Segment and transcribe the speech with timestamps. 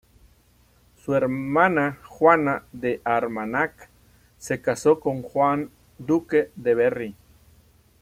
[0.95, 3.91] Su hermana, Juana de Armagnac,
[4.39, 7.15] se casó con Juan, Duque de Berry.